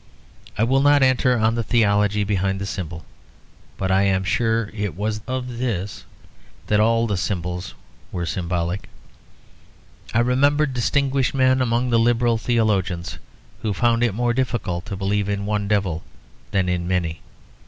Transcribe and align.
I 0.57 0.63
will 0.63 0.79
not 0.79 1.03
enter 1.03 1.37
on 1.37 1.53
the 1.53 1.61
theology 1.61 2.23
behind 2.23 2.59
the 2.59 2.65
symbol; 2.65 3.05
but 3.77 3.91
I 3.91 4.01
am 4.01 4.23
sure 4.23 4.71
it 4.73 4.95
was 4.95 5.21
of 5.27 5.59
this 5.59 6.05
that 6.65 6.79
all 6.79 7.05
the 7.05 7.17
symbols 7.17 7.75
were 8.11 8.25
symbolic. 8.25 8.89
I 10.11 10.21
remember 10.21 10.65
distinguished 10.65 11.35
men 11.35 11.61
among 11.61 11.91
the 11.91 11.99
liberal 11.99 12.39
theologians, 12.39 13.19
who 13.61 13.73
found 13.75 14.03
it 14.03 14.15
more 14.15 14.33
difficult 14.33 14.87
to 14.87 14.95
believe 14.97 15.29
in 15.29 15.45
one 15.45 15.67
devil 15.67 16.01
than 16.49 16.67
in 16.67 16.87
many. 16.87 17.21